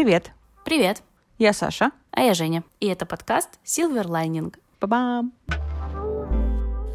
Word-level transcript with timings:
Привет, 0.00 0.30
Привет, 0.64 1.02
я 1.36 1.52
Саша. 1.52 1.90
а 2.10 2.22
я 2.22 2.32
Женя. 2.32 2.64
И 2.80 2.86
это 2.86 3.04
подкаст 3.04 3.60
Silver 3.66 4.06
Lining. 4.06 4.54
Ба-бам. 4.80 5.34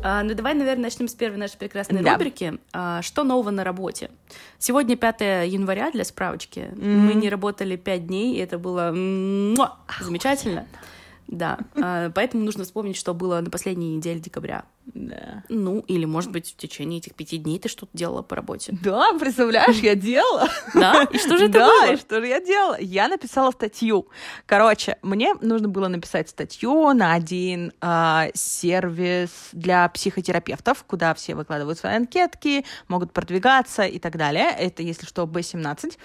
А, 0.03 0.23
ну 0.23 0.33
давай, 0.33 0.55
наверное, 0.55 0.85
начнем 0.85 1.07
с 1.07 1.13
первой 1.13 1.37
нашей 1.37 1.57
прекрасной 1.59 2.01
Да. 2.01 2.13
рубрики. 2.13 2.57
А, 2.73 3.03
что 3.03 3.23
нового 3.23 3.51
на 3.51 3.63
работе? 3.63 4.09
Сегодня 4.57 4.95
5 4.97 5.45
января 5.45 5.91
для 5.91 6.03
справочки. 6.03 6.71
Мы 6.75 7.13
не 7.13 7.29
работали 7.29 7.75
5 7.75 8.07
дней, 8.07 8.37
и 8.37 8.39
это 8.39 8.57
было 8.57 8.91
муа, 8.91 9.77
замечательно. 10.01 10.65
Да, 11.27 11.59
а, 11.75 12.09
поэтому 12.11 12.43
нужно 12.43 12.63
вспомнить, 12.63 12.97
что 12.97 13.13
было 13.13 13.39
на 13.41 13.49
последней 13.49 13.95
неделе 13.95 14.19
декабря. 14.19 14.65
Да. 14.85 15.43
Ну, 15.49 15.79
или, 15.87 16.05
может 16.05 16.31
быть, 16.31 16.51
в 16.51 16.57
течение 16.57 16.99
этих 16.99 17.15
пяти 17.15 17.37
дней 17.37 17.57
ты 17.57 17.69
что-то 17.69 17.91
делала 17.97 18.21
по 18.21 18.35
работе. 18.35 18.77
Да, 18.83 19.13
представляешь, 19.19 19.77
я 19.77 19.95
делала. 19.95 20.47
Да? 20.75 21.03
И 21.11 21.17
что 21.17 21.37
же 21.37 21.45
это 21.45 21.53
да, 21.53 21.67
было? 21.67 21.93
и 21.93 21.97
что 21.97 22.19
же 22.19 22.27
я 22.27 22.39
делала? 22.39 22.77
Я 22.79 23.07
написала 23.07 23.51
статью. 23.51 24.07
Короче, 24.45 24.97
мне 25.01 25.33
нужно 25.41 25.67
было 25.69 25.87
написать 25.87 26.29
статью 26.29 26.93
на 26.93 27.13
один 27.13 27.71
а, 27.81 28.27
сервис 28.33 29.29
для 29.53 29.87
психотерапевтов, 29.89 30.83
куда 30.83 31.13
все 31.13 31.33
выкладывают 31.33 31.79
свои 31.79 31.95
анкетки, 31.95 32.65
могут 32.87 33.13
продвигаться 33.13 33.83
и 33.83 33.99
так 33.99 34.17
далее. 34.17 34.49
Это, 34.51 34.83
если 34.83 35.05
что, 35.05 35.23
B17. 35.23 35.97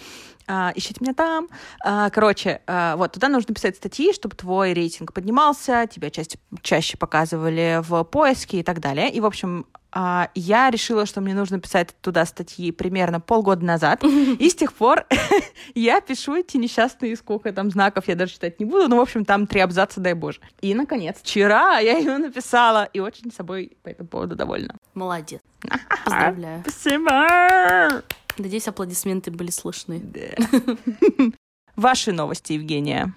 А, 0.53 0.73
ищите 0.75 0.97
меня 1.01 1.15
там. 1.15 1.49
А, 1.85 2.11
короче, 2.11 2.61
а, 2.67 2.97
вот 2.97 3.13
туда 3.13 3.29
нужно 3.29 3.55
писать 3.55 3.77
статьи, 3.77 4.13
чтобы 4.13 4.35
твой 4.35 4.73
рейтинг 4.73 5.13
поднимался, 5.13 5.87
тебя 5.89 6.11
чаще, 6.11 6.39
чаще 6.63 6.97
показывали 6.97 7.79
в 7.83 8.03
поиске 8.03 8.59
и 8.59 8.63
так 8.65 8.81
далее. 8.81 9.13
И, 9.13 9.21
в 9.21 9.27
общем, 9.27 9.65
а, 9.93 10.29
я 10.35 10.71
решила, 10.71 11.07
что 11.07 11.21
мне 11.21 11.35
нужно 11.35 11.61
писать 11.61 11.95
туда 12.01 12.27
статьи 12.27 12.73
примерно 12.73 13.21
полгода 13.21 13.65
назад. 13.65 14.03
И 14.03 14.51
с 14.51 14.57
тех 14.57 14.73
пор 14.73 15.07
я 15.77 16.01
пишу 16.01 16.35
эти 16.35 16.57
несчастные, 16.57 17.15
сколько 17.15 17.53
там 17.53 17.71
знаков, 17.71 18.09
я 18.09 18.17
даже 18.17 18.33
читать 18.33 18.59
не 18.59 18.67
буду. 18.67 18.89
Ну, 18.89 18.97
в 18.97 19.01
общем, 19.01 19.25
там 19.25 19.47
три 19.47 19.61
абзаца, 19.61 20.01
дай 20.01 20.15
боже. 20.15 20.41
И, 20.61 20.75
наконец, 20.75 21.19
вчера 21.23 21.79
я 21.79 21.97
ее 21.97 22.19
написала, 22.19 22.89
и 22.93 22.99
очень 22.99 23.31
собой 23.31 23.77
по 23.85 23.89
этому 23.89 24.09
поводу 24.09 24.35
довольна. 24.35 24.75
Молодец. 24.95 25.41
Поздравляю. 26.05 26.65
Спасибо! 26.67 28.03
Надеюсь, 28.41 28.69
аплодисменты 28.69 29.31
были 29.31 29.51
слышны. 29.51 30.03
Ваши 31.77 32.13
новости, 32.13 32.55
Евгения. 32.55 33.15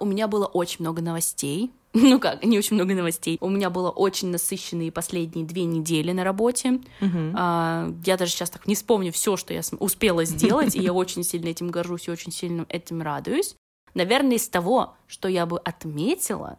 У 0.00 0.04
меня 0.04 0.28
было 0.28 0.46
очень 0.46 0.78
много 0.80 1.02
новостей. 1.02 1.72
Ну 1.94 2.20
как, 2.20 2.44
не 2.44 2.58
очень 2.58 2.76
много 2.76 2.94
новостей. 2.94 3.38
У 3.40 3.48
меня 3.48 3.70
было 3.70 3.90
очень 3.90 4.28
насыщенные 4.28 4.92
последние 4.92 5.44
две 5.46 5.64
недели 5.64 6.12
на 6.12 6.22
работе. 6.22 6.80
Мгм. 7.00 7.34
А, 7.34 7.90
я 8.04 8.16
даже 8.18 8.30
сейчас 8.30 8.50
так 8.50 8.66
не 8.68 8.74
вспомню 8.74 9.10
все, 9.10 9.36
что 9.36 9.54
я 9.54 9.62
успела 9.80 10.24
сделать, 10.24 10.76
и 10.76 10.80
я 10.80 10.92
очень 10.92 11.24
сильно 11.24 11.48
этим 11.48 11.70
горжусь 11.70 12.06
и 12.06 12.10
очень 12.10 12.30
сильно 12.30 12.66
этим 12.68 13.02
радуюсь. 13.02 13.56
Наверное, 13.94 14.36
из 14.36 14.48
того, 14.48 14.94
что 15.08 15.28
я 15.28 15.46
бы 15.46 15.58
отметила, 15.58 16.58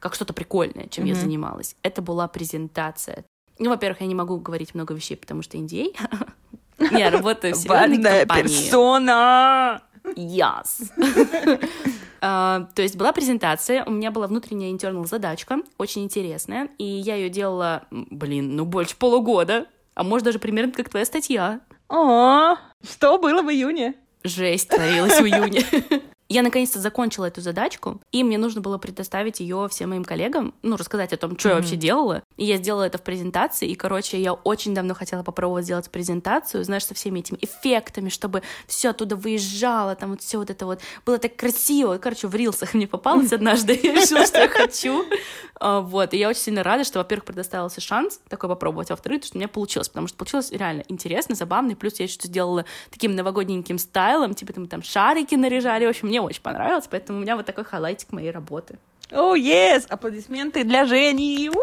как 0.00 0.14
что-то 0.14 0.32
прикольное, 0.32 0.88
чем 0.88 1.04
я 1.04 1.12
Мгм. 1.12 1.20
занималась, 1.20 1.76
это 1.82 2.00
была 2.02 2.26
презентация. 2.26 3.24
Ну, 3.58 3.68
во-первых, 3.70 4.00
я 4.00 4.06
не 4.06 4.14
могу 4.16 4.38
говорить 4.38 4.74
много 4.74 4.94
вещей, 4.94 5.16
потому 5.16 5.42
что 5.42 5.58
NDA. 5.58 5.94
Я 6.90 7.10
работаю 7.10 7.54
в 7.54 7.56
серьезной 7.56 8.02
компании. 8.20 8.42
персона! 8.42 9.82
Yes. 10.16 10.90
А, 12.24 12.68
То 12.76 12.82
есть 12.82 12.96
была 12.96 13.12
презентация, 13.12 13.84
у 13.84 13.90
меня 13.90 14.12
была 14.12 14.28
внутренняя 14.28 14.72
internal 14.72 15.04
задачка, 15.08 15.58
очень 15.76 16.04
интересная, 16.04 16.68
и 16.78 16.84
я 16.84 17.16
ее 17.16 17.28
делала, 17.28 17.82
блин, 17.90 18.54
ну 18.54 18.64
больше 18.64 18.96
полугода, 18.96 19.66
а 19.96 20.04
может 20.04 20.26
даже 20.26 20.38
примерно 20.38 20.70
как 20.72 20.88
твоя 20.88 21.04
статья. 21.04 21.58
О, 21.88 22.54
что 22.88 23.18
было 23.18 23.42
в 23.42 23.50
июне? 23.50 23.94
Жесть 24.22 24.68
творилась 24.68 25.18
в 25.18 25.24
июне. 25.26 25.64
Я 26.32 26.40
наконец-то 26.40 26.78
закончила 26.78 27.26
эту 27.26 27.42
задачку, 27.42 28.00
и 28.10 28.24
мне 28.24 28.38
нужно 28.38 28.62
было 28.62 28.78
предоставить 28.78 29.40
ее 29.40 29.68
всем 29.70 29.90
моим 29.90 30.02
коллегам, 30.02 30.54
ну, 30.62 30.78
рассказать 30.78 31.12
о 31.12 31.18
том, 31.18 31.38
что 31.38 31.50
я 31.50 31.56
вообще 31.56 31.76
делала. 31.76 32.22
И 32.38 32.46
я 32.46 32.56
сделала 32.56 32.84
это 32.84 32.96
в 32.96 33.02
презентации, 33.02 33.68
и, 33.68 33.74
короче, 33.74 34.18
я 34.18 34.32
очень 34.32 34.74
давно 34.74 34.94
хотела 34.94 35.22
попробовать 35.22 35.66
сделать 35.66 35.90
презентацию, 35.90 36.64
знаешь, 36.64 36.86
со 36.86 36.94
всеми 36.94 37.18
этими 37.20 37.36
эффектами, 37.42 38.08
чтобы 38.08 38.42
все 38.66 38.88
оттуда 38.88 39.14
выезжало, 39.14 39.94
там 39.94 40.12
вот 40.12 40.22
все 40.22 40.38
вот 40.38 40.48
это 40.48 40.64
вот 40.64 40.80
было 41.04 41.18
так 41.18 41.36
красиво. 41.36 41.98
Короче, 41.98 42.28
в 42.28 42.34
рилсах 42.34 42.72
мне 42.72 42.86
попалось 42.86 43.34
однажды, 43.34 43.74
я 43.82 43.92
решила, 43.92 44.24
что 44.24 44.38
я 44.38 44.48
хочу. 44.48 45.04
А, 45.64 45.80
Вот, 45.80 46.12
и 46.12 46.18
я 46.18 46.28
очень 46.28 46.40
сильно 46.40 46.64
рада, 46.64 46.82
что, 46.82 46.98
во-первых, 46.98 47.24
предоставился 47.24 47.80
шанс 47.80 48.20
такой 48.28 48.48
попробовать, 48.48 48.90
а 48.90 48.94
во-вторых, 48.94 49.22
что 49.22 49.36
у 49.36 49.38
меня 49.38 49.46
получилось, 49.46 49.88
потому 49.88 50.08
что 50.08 50.16
получилось 50.16 50.50
реально 50.50 50.82
интересно, 50.88 51.36
забавно, 51.36 51.70
и 51.70 51.74
плюс 51.76 52.00
я 52.00 52.06
еще 52.06 52.18
сделала 52.20 52.64
таким 52.90 53.14
новогодненьким 53.14 53.78
стайлом, 53.78 54.34
типа 54.34 54.52
там, 54.54 54.66
там 54.66 54.82
шарики 54.82 55.36
наряжали, 55.36 55.86
в 55.86 55.90
общем, 55.90 56.08
мне 56.08 56.20
очень 56.20 56.42
понравилось, 56.42 56.88
поэтому 56.90 57.20
у 57.20 57.22
меня 57.22 57.36
вот 57.36 57.46
такой 57.46 57.62
хайлайтик 57.62 58.10
моей 58.10 58.32
работы. 58.32 58.76
О, 59.12 59.36
yes! 59.36 59.86
Аплодисменты 59.88 60.64
для 60.64 60.84
Жени! 60.84 61.48
У! 61.48 61.60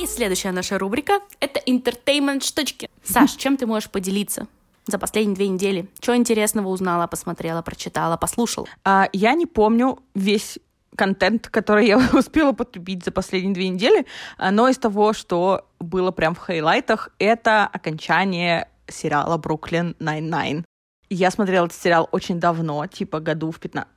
И 0.00 0.06
следующая 0.06 0.52
наша 0.52 0.78
рубрика— 0.78 1.20
это 1.40 1.60
entertainment 1.60 2.42
штучки. 2.42 2.88
Саш, 3.02 3.32
чем 3.32 3.58
ты 3.58 3.66
можешь 3.66 3.90
поделиться 3.90 4.48
за 4.86 4.98
последние 4.98 5.34
две 5.34 5.48
недели? 5.48 5.88
Что 6.00 6.16
интересного 6.16 6.68
узнала, 6.68 7.06
посмотрела, 7.06 7.62
прочитала, 7.62 8.16
послушала? 8.16 8.66
А, 8.84 9.08
я 9.12 9.34
не 9.34 9.46
помню 9.46 9.98
весь 10.14 10.58
контент, 10.96 11.48
который 11.48 11.86
я 11.86 11.98
успела 12.12 12.52
потребить 12.52 13.04
за 13.04 13.10
последние 13.10 13.54
две 13.54 13.68
недели, 13.68 14.06
но 14.38 14.68
из 14.68 14.78
того, 14.78 15.12
что 15.12 15.66
было 15.80 16.10
прям 16.10 16.34
в 16.34 16.38
хайлайтах, 16.38 17.10
это 17.18 17.66
окончание 17.66 18.68
сериала 18.88 19.36
«Brooklyn 19.36 19.96
Nine-Nine». 19.98 20.64
Я 21.10 21.30
смотрела 21.30 21.66
этот 21.66 21.78
сериал 21.78 22.08
очень 22.12 22.40
давно, 22.40 22.86
типа 22.86 23.20
году 23.20 23.50
в 23.50 23.58
15... 23.58 23.88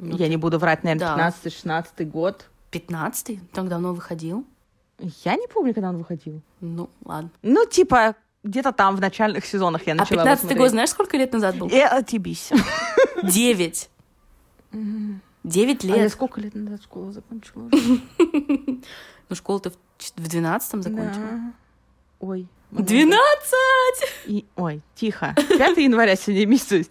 Ну, 0.00 0.16
я 0.16 0.28
не 0.28 0.36
буду 0.36 0.58
врать, 0.58 0.82
наверное, 0.82 1.16
да. 1.16 1.34
15-16 1.44 2.04
год. 2.04 2.48
Пятнадцатый? 2.70 3.40
Так 3.52 3.68
давно 3.68 3.92
выходил? 3.92 4.46
Я 5.24 5.36
не 5.36 5.46
помню, 5.46 5.74
когда 5.74 5.90
он 5.90 5.98
выходил. 5.98 6.40
Ну, 6.60 6.88
ладно. 7.04 7.30
Ну, 7.42 7.66
типа, 7.66 8.16
где-то 8.44 8.72
там 8.72 8.96
в 8.96 9.00
начальных 9.00 9.44
сезонах 9.46 9.86
я 9.86 9.92
А 9.92 9.96
начала 9.96 10.14
его 10.22 10.24
пятнадцатый 10.24 10.48
год 10.48 10.54
смотреть. 10.56 10.70
знаешь, 10.72 10.90
сколько 10.90 11.16
лет 11.16 11.32
назад 11.32 11.56
был? 11.56 11.68
Э, 11.68 11.84
отъебись. 11.84 12.50
Девять. 13.22 13.88
Девять 15.44 15.84
А 15.84 15.86
я 15.88 15.96
лет. 15.96 16.12
сколько 16.12 16.40
лет 16.40 16.54
назад 16.54 16.82
школу 16.82 17.12
закончила? 17.12 17.70
Ну, 19.28 19.36
школу 19.36 19.60
ты 19.60 19.70
в 19.70 20.28
двенадцатом 20.28 20.82
закончила. 20.82 21.52
Ой. 22.20 22.46
много. 22.70 22.86
Двенадцать! 22.86 24.12
И, 24.26 24.44
ой, 24.56 24.82
тихо. 24.94 25.34
5 25.36 25.78
января 25.78 26.16
сегодня 26.16 26.44
месяц. 26.46 26.90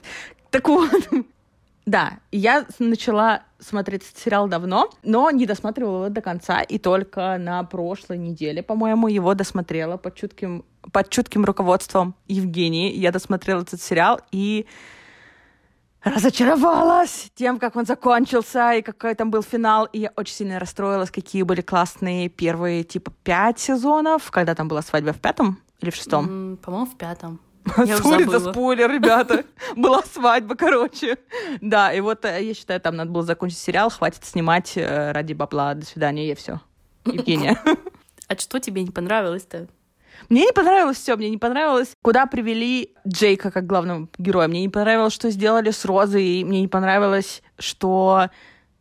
Так 0.49 0.67
вот. 0.67 0.89
Да, 1.85 2.19
я 2.31 2.65
начала 2.79 3.43
смотреть 3.59 4.03
этот 4.03 4.17
сериал 4.17 4.47
давно, 4.47 4.89
но 5.03 5.31
не 5.31 5.45
досматривала 5.45 6.05
его 6.05 6.09
до 6.13 6.21
конца, 6.21 6.61
и 6.61 6.77
только 6.77 7.37
на 7.39 7.63
прошлой 7.63 8.17
неделе, 8.17 8.61
по-моему, 8.61 9.07
его 9.07 9.33
досмотрела 9.33 9.97
под 9.97 10.15
чутким, 10.15 10.63
под 10.91 11.09
чутким 11.09 11.43
руководством 11.43 12.15
Евгении. 12.27 12.93
Я 12.93 13.11
досмотрела 13.11 13.61
этот 13.61 13.81
сериал 13.81 14.19
и 14.31 14.67
разочаровалась 16.03 17.31
тем, 17.35 17.59
как 17.59 17.75
он 17.75 17.85
закончился 17.85 18.73
и 18.73 18.81
какой 18.81 19.15
там 19.15 19.31
был 19.31 19.43
финал. 19.43 19.85
И 19.85 19.99
я 19.99 20.11
очень 20.15 20.35
сильно 20.35 20.59
расстроилась, 20.59 21.11
какие 21.11 21.43
были 21.43 21.61
классные 21.61 22.29
первые, 22.29 22.83
типа, 22.83 23.11
пять 23.23 23.59
сезонов, 23.59 24.31
когда 24.31 24.55
там 24.55 24.67
была 24.67 24.81
свадьба 24.81 25.13
в 25.13 25.19
пятом 25.19 25.59
или 25.79 25.89
в 25.89 25.95
шестом. 25.95 26.25
М, 26.27 26.57
По-моему, 26.57 26.85
в 26.87 26.97
пятом. 26.97 27.39
Сори 27.65 28.25
за 28.25 28.39
спойлер, 28.39 28.91
ребята. 28.91 29.43
Была 29.75 30.03
свадьба, 30.03 30.55
короче. 30.55 31.17
Да, 31.61 31.93
и 31.93 31.99
вот 32.01 32.25
э, 32.25 32.43
я 32.43 32.53
считаю, 32.53 32.79
там 32.81 32.95
надо 32.95 33.11
было 33.11 33.23
закончить 33.23 33.59
сериал, 33.59 33.89
хватит 33.89 34.25
снимать 34.25 34.73
э, 34.75 35.11
ради 35.11 35.33
бабла. 35.33 35.73
До 35.73 35.85
свидания, 35.85 36.31
и 36.31 36.35
все. 36.35 36.59
Евгения. 37.05 37.57
А 38.27 38.37
что 38.37 38.59
тебе 38.59 38.81
не 38.81 38.91
понравилось-то? 38.91 39.67
Мне 40.29 40.45
не 40.45 40.53
понравилось 40.53 40.95
все, 40.95 41.17
мне 41.17 41.29
не 41.29 41.37
понравилось, 41.37 41.91
куда 42.01 42.25
привели 42.25 42.93
Джейка 43.05 43.51
как 43.51 43.65
главного 43.65 44.07
героя. 44.17 44.47
Мне 44.47 44.61
не 44.61 44.69
понравилось, 44.69 45.11
что 45.13 45.29
сделали 45.31 45.71
с 45.71 45.83
Розой. 45.83 46.45
Мне 46.45 46.61
не 46.61 46.69
понравилось, 46.69 47.43
что... 47.59 48.29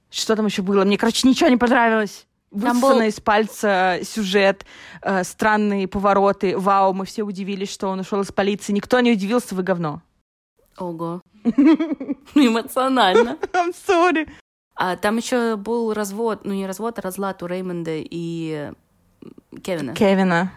Что 0.08 0.36
там 0.36 0.46
еще 0.46 0.62
было? 0.62 0.84
Мне, 0.84 0.96
короче, 0.98 1.26
ничего 1.26 1.50
не 1.50 1.56
понравилось. 1.56 2.26
Высосанный 2.50 2.80
был- 2.80 3.00
из 3.08 3.20
пальца 3.20 3.98
сюжет, 4.02 4.64
э, 5.02 5.22
странные 5.24 5.86
повороты. 5.86 6.58
Вау, 6.58 6.92
мы 6.92 7.04
все 7.04 7.22
удивились, 7.22 7.70
что 7.72 7.88
он 7.88 8.00
ушел 8.00 8.20
из 8.22 8.32
полиции. 8.32 8.72
Никто 8.72 8.98
не 9.00 9.12
удивился, 9.12 9.54
вы 9.54 9.62
говно. 9.62 10.02
Ого. 10.76 11.20
Эмоционально. 12.34 13.36
I'm 13.52 13.74
sorry. 13.86 14.28
А 14.74 14.96
там 14.96 15.18
еще 15.18 15.56
был 15.56 15.92
развод, 15.92 16.40
ну 16.44 16.54
не 16.54 16.66
развод, 16.66 16.98
а 16.98 17.02
разлад 17.02 17.42
у 17.42 17.46
Реймонда 17.46 17.92
и 17.96 18.72
Кевина. 19.62 19.94
Кевина. 19.94 20.52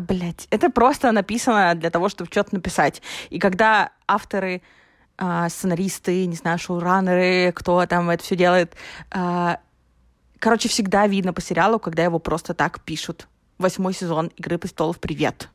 Блять, 0.00 0.48
это 0.50 0.70
просто 0.70 1.12
написано 1.12 1.74
для 1.74 1.90
того, 1.90 2.08
чтобы 2.08 2.30
что-то 2.30 2.54
написать. 2.54 3.02
И 3.30 3.38
когда 3.38 3.90
авторы, 4.08 4.62
а, 5.18 5.48
сценаристы, 5.48 6.26
не 6.26 6.34
знаю, 6.34 6.58
шоураннеры, 6.58 7.52
кто 7.52 7.84
там 7.86 8.10
это 8.10 8.24
все 8.24 8.36
делает, 8.36 8.74
а, 9.10 9.60
короче, 10.38 10.68
всегда 10.68 11.06
видно 11.06 11.32
по 11.32 11.40
сериалу, 11.40 11.78
когда 11.78 12.04
его 12.04 12.18
просто 12.18 12.54
так 12.54 12.80
пишут. 12.80 13.28
Восьмой 13.58 13.94
сезон 13.94 14.30
«Игры 14.36 14.58
престолов. 14.58 14.98
Привет». 14.98 15.48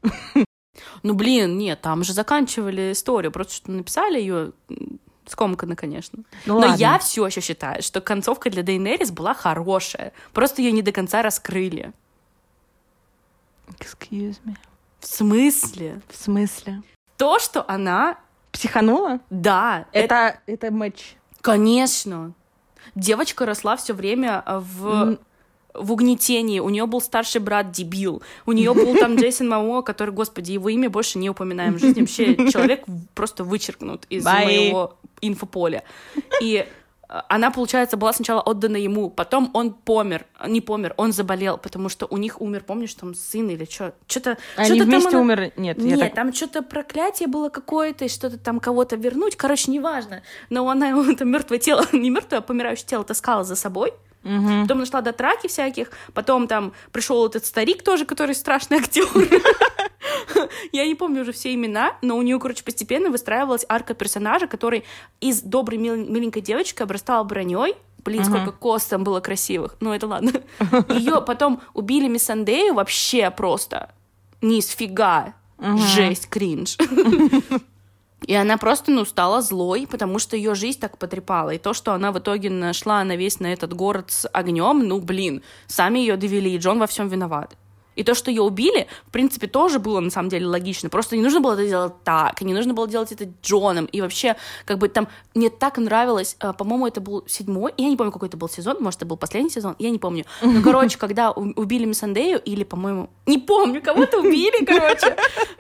Ну, 1.04 1.13
блин, 1.13 1.57
нет, 1.57 1.81
там 1.81 2.04
же 2.04 2.13
заканчивали 2.13 2.94
историю, 2.94 3.31
просто 3.31 3.54
что 3.56 3.72
написали 3.72 4.19
ее 4.19 4.54
скомканно, 5.25 5.75
конечно. 5.75 6.24
Ну, 6.45 6.56
Но 6.56 6.68
ладно. 6.68 6.75
я 6.75 6.98
все 7.00 7.25
еще 7.28 7.42
считаю, 7.42 7.81
что 7.83 8.01
концовка 8.01 8.50
для 8.50 8.63
Дейнерис 8.63 9.12
была 9.12 9.33
хорошая. 9.33 10.13
Просто 10.33 10.62
ее 10.62 10.72
не 10.72 10.81
до 10.81 10.92
конца 10.92 11.22
раскрыли. 11.22 11.94
Excuse 13.80 14.39
me. 14.45 14.56
В 15.00 15.07
смысле? 15.07 16.01
В 16.10 16.16
смысле? 16.16 16.83
То, 17.18 17.39
что 17.39 17.69
она... 17.69 18.18
Психанула? 18.51 19.19
Да, 19.30 19.86
это... 19.94 20.16
Это, 20.16 20.39
это 20.45 20.72
матч. 20.72 21.16
Конечно. 21.42 22.33
Девочка 22.95 23.45
росла 23.45 23.75
все 23.75 23.94
время 23.94 24.44
э, 24.45 24.60
в... 24.60 25.18
В 25.74 25.94
угнетении. 25.94 26.60
У 26.60 26.68
нее 26.68 26.86
был 26.86 27.00
старший 27.00 27.39
брат 27.39 27.72
дебил. 27.72 28.22
У 28.45 28.51
нее 28.51 28.74
был 28.74 28.94
там 28.94 29.16
Джейсон 29.16 29.48
Мамо, 29.48 29.81
который, 29.81 30.13
господи, 30.13 30.51
его 30.51 30.68
имя 30.68 30.89
больше 30.89 31.18
не 31.18 31.30
упоминаем 31.30 31.75
в 31.75 31.80
жизни. 31.80 32.01
Вообще 32.01 32.36
человек 32.51 32.83
просто 33.13 33.45
вычеркнут 33.45 34.06
из 34.10 34.25
Bye. 34.25 34.44
моего 34.44 34.98
инфополя. 35.22 35.83
И 36.42 36.68
она, 37.28 37.52
получается, 37.52 37.98
была 37.98 38.13
сначала 38.13 38.42
отдана 38.42 38.78
ему, 38.78 39.10
потом 39.10 39.52
он 39.54 39.74
помер, 39.74 40.25
не 40.48 40.62
помер, 40.62 40.94
он 40.96 41.12
заболел, 41.12 41.58
потому 41.58 41.90
что 41.90 42.08
у 42.10 42.18
них 42.18 42.40
умер, 42.40 42.63
помнишь, 42.66 42.94
там 42.94 43.16
сын 43.16 43.50
или 43.50 43.66
что? 43.66 43.94
Что-то 44.08 44.38
Они 44.56 44.81
вместе 44.81 45.18
умерли? 45.18 45.52
Нет, 45.58 45.78
Нет, 45.78 46.00
так... 46.00 46.16
там 46.16 46.34
что-то 46.34 46.62
проклятие 46.62 47.28
было 47.28 47.50
какое-то, 47.50 48.08
что-то 48.08 48.38
там 48.38 48.62
кого-то 48.62 48.96
вернуть, 48.96 49.36
короче, 49.36 49.72
неважно. 49.72 50.22
Но 50.50 50.68
она 50.69 50.88
его 50.88 51.04
это 51.12 51.25
мертвое 51.25 51.60
тело, 51.60 51.86
не 51.92 52.10
мертвое, 52.10 52.40
а 52.40 52.42
помирающее 52.42 52.88
тело 52.88 53.04
таскала 53.04 53.44
за 53.44 53.56
собой. 53.56 53.94
Мгм. 54.24 54.64
Потом 54.64 54.80
нашла 54.80 55.02
до 55.02 55.14
траки 55.14 55.48
всяких, 55.48 55.90
потом 56.14 56.48
там 56.48 56.74
пришел 56.92 57.25
этот 57.25 57.46
старик 57.46 57.84
тоже, 57.84 58.06
который 58.06 58.36
страшный 58.36 58.78
актер. 58.78 59.06
Я 60.71 60.86
не 60.86 60.95
помню 60.95 61.21
уже 61.21 61.31
все 61.31 61.53
имена, 61.53 61.95
но 62.01 62.18
у 62.18 62.21
нее, 62.21 62.39
короче, 62.39 62.63
постепенно 62.63 63.09
выстраивалась 63.09 63.65
арка 63.69 63.94
персонажа, 63.94 64.48
который 64.48 64.83
из 65.19 65.42
доброй 65.42 65.77
мил- 65.77 65.95
миленькой 66.09 66.42
девочки 66.42 66.81
обрастал 66.81 67.24
броней. 67.25 67.75
Блин, 68.03 68.21
Ага. 68.21 68.30
сколько 68.31 68.51
кост 68.51 68.89
там 68.89 69.03
было 69.03 69.19
красивых. 69.19 69.75
Ну, 69.80 69.94
это 69.94 70.07
ладно. 70.07 70.31
Ее 70.89 71.21
потом 71.21 71.62
убили 71.74 72.07
Миссандею 72.07 72.74
вообще 72.74 73.30
просто. 73.30 73.92
Ни 74.42 74.59
сфига. 74.59 75.33
Ага. 75.59 75.77
Жесть, 75.77 76.27
кринж. 76.27 76.77
И 78.27 78.36
она 78.36 78.57
просто, 78.57 78.92
ну, 78.92 79.04
стала 79.04 79.42
злой, 79.42 79.88
потому 79.89 80.19
что 80.19 80.38
ее 80.38 80.54
жизнь 80.54 80.80
так 80.80 81.00
потрепала. 81.00 81.50
И 81.51 81.57
то, 81.57 81.74
что 81.74 81.94
она 81.94 82.12
в 82.12 82.19
итоге 82.19 82.51
нашла 82.51 83.04
на 83.04 83.15
весь 83.15 83.39
на 83.39 83.47
этот 83.51 83.74
город 83.74 84.12
с 84.12 84.27
огнем, 84.27 84.88
ну, 84.88 85.00
блин, 85.00 85.42
сами 85.65 86.00
ее 86.00 86.18
довели, 86.18 86.54
и 86.54 86.57
Джон 86.59 86.77
во 86.77 86.86
всем 86.86 87.07
виноват. 87.07 87.56
И 87.96 88.04
то, 88.04 88.14
что 88.14 88.32
ее 88.32 88.42
убили, 88.42 88.88
в 89.08 89.12
принципе, 89.12 89.48
тоже 89.48 89.80
было 89.80 90.00
на 90.00 90.10
самом 90.10 90.30
деле 90.30 90.48
логично. 90.48 90.90
Просто 90.90 91.18
не 91.18 91.24
нужно 91.24 91.42
было 91.42 91.54
это 91.54 91.68
делать 91.68 91.94
так, 92.04 92.42
и 92.42 92.46
не 92.46 92.54
нужно 92.54 92.74
было 92.74 92.88
делать 92.88 93.12
это 93.12 93.28
Джоном. 93.44 93.86
И 93.86 94.02
вообще, 94.02 94.36
как 94.66 94.78
бы 94.78 94.88
там 94.88 95.08
мне 95.36 95.50
так 95.50 95.78
нравилось, 95.78 96.38
э, 96.40 96.54
по-моему, 96.54 96.88
это 96.88 97.02
был 97.02 97.24
седьмой, 97.28 97.74
я 97.78 97.90
не 97.90 97.98
помню, 97.98 98.12
какой 98.12 98.30
это 98.30 98.38
был 98.38 98.50
сезон, 98.50 98.78
может, 98.80 99.00
это 99.00 99.06
был 99.06 99.18
последний 99.18 99.50
сезон, 99.50 99.76
я 99.80 99.90
не 99.90 100.00
помню. 100.00 100.26
Но, 100.42 100.62
короче, 100.64 100.98
когда 100.98 101.32
убили 101.32 101.86
Миссандею, 101.86 102.40
или, 102.40 102.64
по-моему, 102.64 103.10
не 103.26 103.38
помню, 103.38 103.82
кого-то 103.82 104.20
убили, 104.20 104.64
короче, 104.66 105.16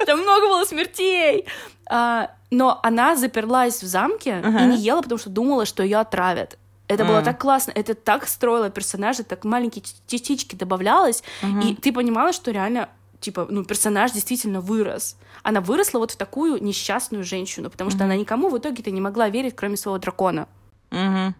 там 0.05 0.21
много 0.21 0.47
было 0.47 0.63
смертей. 0.65 1.45
А, 1.89 2.31
но 2.49 2.79
она 2.83 3.15
заперлась 3.15 3.83
в 3.83 3.85
замке 3.85 4.41
и 4.41 4.63
не 4.63 4.77
ела, 4.77 5.01
потому 5.01 5.19
что 5.19 5.29
думала, 5.29 5.65
что 5.65 5.83
ее 5.83 5.97
отравят. 5.97 6.57
Это 6.93 7.05
было 7.05 7.19
А. 7.19 7.21
так 7.21 7.39
классно, 7.39 7.71
это 7.71 7.93
так 7.93 8.27
строило 8.27 8.69
персонажа, 8.69 9.23
так 9.23 9.45
маленькие 9.45 9.83
частички 10.07 10.55
добавлялось, 10.55 11.23
и 11.63 11.75
ты 11.75 11.93
понимала, 11.93 12.33
что 12.33 12.51
реально 12.51 12.89
типа, 13.19 13.47
ну, 13.49 13.63
персонаж 13.63 14.11
действительно 14.11 14.61
вырос. 14.61 15.15
Она 15.43 15.61
выросла 15.61 15.99
вот 15.99 16.11
в 16.11 16.15
такую 16.15 16.61
несчастную 16.63 17.23
женщину, 17.23 17.69
потому 17.69 17.91
что 17.91 18.03
она 18.03 18.15
никому 18.15 18.49
в 18.49 18.57
итоге-то 18.57 18.91
не 18.91 18.99
могла 18.99 19.29
верить, 19.29 19.55
кроме 19.55 19.77
своего 19.77 19.99
дракона. 19.99 20.47
Мгм. 20.89 21.35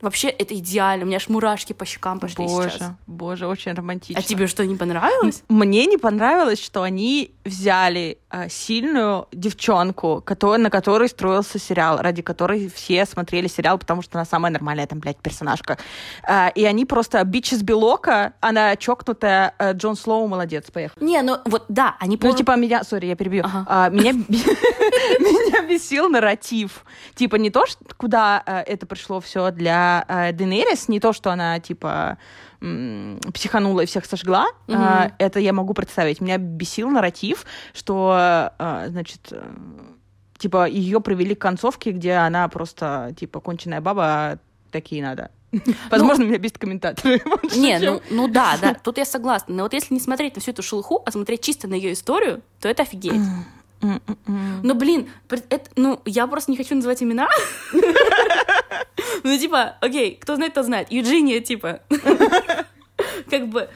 Вообще, 0.00 0.28
это 0.28 0.56
идеально. 0.56 1.04
У 1.04 1.06
меня 1.06 1.18
аж 1.18 1.28
мурашки 1.28 1.72
по 1.72 1.84
щекам 1.84 2.18
пошли 2.18 2.44
Боже, 2.44 2.70
сейчас. 2.70 2.90
боже, 3.06 3.46
очень 3.46 3.72
романтично. 3.72 4.20
А 4.20 4.22
тебе 4.22 4.48
что, 4.48 4.66
не 4.66 4.74
понравилось? 4.74 5.44
Мне 5.48 5.86
не 5.86 5.96
понравилось, 5.96 6.60
что 6.60 6.82
они 6.82 7.30
взяли 7.44 8.18
сильную 8.48 9.28
девчонку, 9.32 10.22
которая, 10.24 10.58
на 10.58 10.70
которой 10.70 11.08
строился 11.08 11.58
сериал, 11.58 11.98
ради 11.98 12.22
которой 12.22 12.70
все 12.74 13.04
смотрели 13.06 13.46
сериал, 13.48 13.78
потому 13.78 14.02
что 14.02 14.18
она 14.18 14.24
самая 14.24 14.52
нормальная 14.52 14.86
там, 14.86 15.00
блядь, 15.00 15.18
персонажка. 15.18 15.78
А, 16.24 16.48
и 16.48 16.64
они 16.64 16.84
просто 16.84 17.22
бич 17.24 17.52
из 17.52 17.62
белока, 17.62 18.34
она 18.40 18.76
чокнутая, 18.76 19.54
а, 19.58 19.72
Джон 19.72 19.96
Слоу 19.96 20.26
молодец, 20.26 20.70
поехали. 20.70 21.04
Не, 21.04 21.22
ну 21.22 21.38
вот 21.44 21.64
да, 21.68 21.96
они 22.00 22.18
Ну, 22.20 22.34
типа, 22.34 22.56
меня, 22.56 22.84
сори, 22.84 23.06
я 23.06 23.16
перебью. 23.16 23.44
Ага. 23.44 23.66
А, 23.68 23.88
меня, 23.88 24.12
меня 25.18 25.66
бесил 25.66 26.08
нарратив. 26.08 26.84
Типа, 27.14 27.36
не 27.36 27.50
то, 27.50 27.64
куда 27.96 28.42
а, 28.44 28.62
это 28.62 28.86
пришло 28.86 29.20
все 29.20 29.50
для 29.50 30.04
а, 30.08 30.32
Денерис, 30.32 30.88
не 30.88 31.00
то, 31.00 31.12
что 31.12 31.30
она, 31.30 31.58
типа, 31.60 32.18
психанула 33.34 33.80
и 33.80 33.86
всех 33.86 34.04
сожгла. 34.06 34.46
А, 34.68 35.10
это 35.18 35.40
я 35.40 35.52
могу 35.52 35.74
представить. 35.74 36.20
Меня 36.20 36.38
бесил 36.38 36.90
нарратив, 36.90 37.44
что, 37.74 38.21
а, 38.58 38.86
значит, 38.88 39.28
э, 39.30 39.42
типа, 40.38 40.68
ее 40.68 41.00
привели 41.00 41.34
к 41.34 41.40
концовке, 41.40 41.92
где 41.92 42.14
она 42.14 42.48
просто, 42.48 43.14
типа, 43.18 43.40
конченая 43.40 43.80
баба, 43.80 44.04
а 44.04 44.38
такие 44.70 45.02
надо. 45.02 45.30
Возможно, 45.90 46.24
меня 46.24 46.38
бесит 46.38 46.58
комментаторы. 46.58 47.20
больше, 47.24 47.58
Не, 47.58 47.78
ну, 47.78 48.00
ну 48.10 48.28
да, 48.28 48.56
да, 48.60 48.74
тут 48.74 48.98
я 48.98 49.04
согласна. 49.04 49.54
Но 49.54 49.62
вот 49.64 49.74
если 49.74 49.94
не 49.94 50.00
смотреть 50.00 50.34
на 50.34 50.40
всю 50.40 50.52
эту 50.52 50.62
шелуху, 50.62 51.02
а 51.04 51.12
смотреть 51.12 51.42
чисто 51.42 51.68
на 51.68 51.74
ее 51.74 51.92
историю, 51.92 52.42
то 52.60 52.68
это 52.68 52.82
офигеть. 52.82 53.22
Ну, 53.80 54.74
блин, 54.74 55.10
это, 55.28 55.70
ну, 55.76 56.00
я 56.04 56.26
просто 56.26 56.50
не 56.50 56.56
хочу 56.56 56.74
называть 56.74 57.02
имена. 57.02 57.28
Ну, 59.24 59.38
типа, 59.38 59.76
окей, 59.80 60.16
кто 60.16 60.34
знает, 60.34 60.54
тот 60.54 60.64
знает. 60.64 60.90
Юджиния, 60.90 61.40
типа. 61.40 61.80
Как 63.30 63.48
бы 63.48 63.68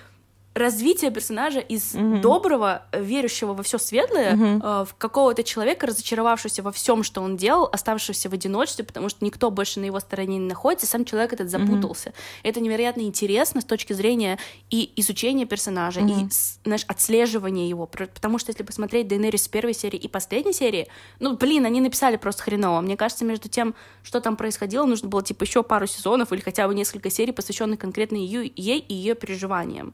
развитие 0.57 1.11
персонажа 1.11 1.61
из 1.61 1.93
Мгм. 1.95 2.23
доброго, 2.23 2.83
верующего 2.93 3.53
во 3.53 3.63
все 3.63 3.77
светлое, 3.79 4.35
Мгм. 4.35 4.63
э, 4.65 4.85
в 4.87 4.95
какого-то 4.97 5.43
человека, 5.45 5.87
разочаровавшегося 5.87 6.63
во 6.63 6.73
всем, 6.73 7.03
что 7.03 7.21
он 7.21 7.37
делал, 7.37 7.69
оставшегося 7.71 8.31
в 8.31 8.33
одиночестве, 8.33 8.85
потому 8.85 9.11
что 9.11 9.23
никто 9.25 9.51
больше 9.51 9.81
на 9.81 9.85
его 9.85 10.01
стороне 10.01 10.39
не 10.39 10.49
находится, 10.49 10.87
сам 10.87 11.05
человек 11.05 11.35
этот 11.35 11.51
запутался. 11.51 12.15
Это 12.43 12.61
невероятно 12.61 13.03
интересно 13.03 13.61
с 13.61 13.65
точки 13.65 13.93
зрения 13.93 14.39
и 14.71 14.91
изучения 14.97 15.45
персонажа, 15.45 16.01
Мгм. 16.01 16.27
и 16.27 16.29
знаешь, 16.65 16.85
отслеживания 16.89 17.69
его. 17.69 17.87
Потому 17.87 18.39
что 18.39 18.51
если 18.51 18.63
посмотреть 18.63 19.09
Дейнерис 19.09 19.45
с 19.45 19.49
первой 19.49 19.75
серии 19.75 19.99
и 19.99 20.09
последней 20.09 20.55
серии, 20.55 20.89
ну, 21.21 21.37
блин, 21.37 21.67
они 21.67 21.83
написали 21.83 22.17
просто 22.17 22.43
хреново. 22.45 22.81
Мне 22.81 22.97
кажется, 22.97 23.27
между 23.27 23.51
тем, 23.51 23.75
что 24.03 24.21
там 24.21 24.37
происходило, 24.37 24.87
нужно 24.87 25.11
было, 25.11 25.23
типа, 25.23 25.45
еще 25.45 25.63
пару 25.63 25.87
сезонов 25.87 26.33
или 26.33 26.41
хотя 26.41 26.67
бы 26.67 26.75
несколько 26.75 27.11
серий, 27.11 27.33
посвященных 27.33 27.79
конкретно 27.79 28.17
ее, 28.17 28.51
ей 28.57 28.79
и 28.79 28.95
ее 28.95 29.15
переживаниям. 29.15 29.93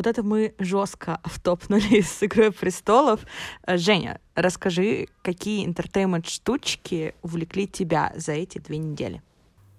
Вот 0.00 0.06
это 0.06 0.22
мы 0.22 0.54
жестко 0.58 1.20
втопнули 1.24 2.00
с 2.00 2.22
«Игрой 2.22 2.52
престолов». 2.52 3.20
Э, 3.66 3.76
Женя, 3.76 4.18
расскажи, 4.34 5.08
какие 5.20 5.66
интертеймент-штучки 5.66 7.14
увлекли 7.20 7.66
тебя 7.66 8.10
за 8.16 8.32
эти 8.32 8.56
две 8.56 8.78
недели? 8.78 9.20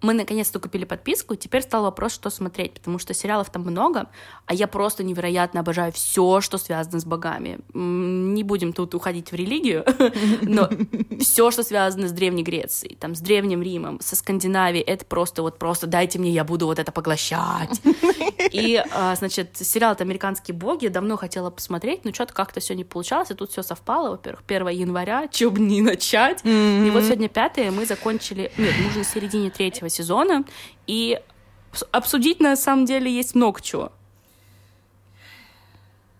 Мы 0.01 0.13
наконец-то 0.13 0.59
купили 0.59 0.85
подписку, 0.85 1.35
теперь 1.35 1.61
стал 1.61 1.83
вопрос, 1.83 2.13
что 2.13 2.29
смотреть, 2.29 2.73
потому 2.73 2.97
что 2.97 3.13
сериалов 3.13 3.51
там 3.51 3.61
много, 3.61 4.09
а 4.45 4.53
я 4.53 4.67
просто 4.67 5.03
невероятно 5.03 5.59
обожаю 5.59 5.91
все, 5.91 6.41
что 6.41 6.57
связано 6.57 6.99
с 6.99 7.05
богами. 7.05 7.59
Не 7.73 8.43
будем 8.43 8.73
тут 8.73 8.95
уходить 8.95 9.31
в 9.31 9.35
религию, 9.35 9.85
но 10.41 10.69
все, 11.19 11.51
что 11.51 11.63
связано 11.63 12.07
с 12.07 12.11
Древней 12.11 12.43
Грецией, 12.43 12.95
там, 12.95 13.13
с 13.15 13.19
Древним 13.19 13.61
Римом, 13.61 13.99
со 14.01 14.15
Скандинавией, 14.15 14.83
это 14.83 15.05
просто 15.05 15.43
вот 15.43 15.59
просто 15.59 15.85
дайте 15.85 16.17
мне, 16.17 16.31
я 16.31 16.43
буду 16.43 16.65
вот 16.65 16.79
это 16.79 16.91
поглощать. 16.91 17.81
И, 18.51 18.83
а, 18.91 19.15
значит, 19.15 19.55
сериал 19.57 19.95
«Американские 19.99 20.55
боги», 20.55 20.87
давно 20.87 21.15
хотела 21.15 21.51
посмотреть, 21.51 22.05
но 22.05 22.13
что-то 22.13 22.33
как-то 22.33 22.59
все 22.59 22.73
не 22.73 22.83
получалось, 22.83 23.29
и 23.31 23.33
тут 23.33 23.51
все 23.51 23.61
совпало, 23.61 24.11
во-первых, 24.11 24.43
1 24.47 24.67
января, 24.69 25.27
чего 25.27 25.51
бы 25.51 25.59
не 25.59 25.81
начать, 25.81 26.41
и 26.43 26.89
вот 26.91 27.03
сегодня 27.03 27.29
пятое, 27.29 27.71
мы 27.71 27.85
закончили... 27.85 28.51
Нет, 28.57 28.73
мы 28.81 28.87
уже 28.87 28.99
на 28.99 29.03
середине 29.03 29.51
третьего 29.51 29.89
сезона, 29.91 30.43
и 30.87 31.19
обс- 31.73 31.87
обсудить 31.91 32.39
на 32.39 32.55
самом 32.55 32.85
деле 32.85 33.11
есть 33.11 33.35
много 33.35 33.61
чего. 33.61 33.91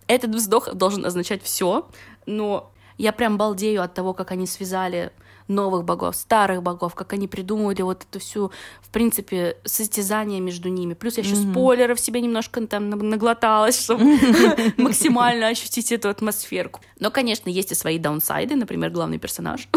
Этот 0.07 0.35
вздох 0.35 0.73
должен 0.73 1.05
означать 1.05 1.41
все, 1.43 1.87
но 2.25 2.69
я 2.97 3.13
прям 3.13 3.37
балдею 3.37 3.81
от 3.81 3.93
того, 3.93 4.13
как 4.13 4.31
они 4.31 4.45
связали 4.45 5.11
новых 5.47 5.83
богов, 5.85 6.15
старых 6.15 6.61
богов, 6.63 6.95
как 6.95 7.13
они 7.13 7.27
придумывали 7.27 7.81
вот 7.81 8.03
эту 8.09 8.19
всю, 8.19 8.51
в 8.81 8.89
принципе, 8.89 9.57
состязание 9.65 10.39
между 10.39 10.69
ними. 10.69 10.93
Плюс 10.93 11.17
я 11.17 11.23
еще 11.23 11.35
спойлеров 11.35 11.99
себе 11.99 12.21
немножко 12.21 12.65
там 12.67 12.89
на- 12.89 12.95
наглоталась, 12.97 13.81
чтобы 13.81 14.03
максимально 14.77 15.47
ощутить 15.47 15.91
эту 15.91 16.09
атмосферку. 16.09 16.79
Но, 16.99 17.11
конечно, 17.11 17.49
есть 17.49 17.71
и 17.71 17.75
свои 17.75 17.97
даунсайды, 17.97 18.55
например, 18.55 18.91
главный 18.91 19.17
персонаж. 19.17 19.67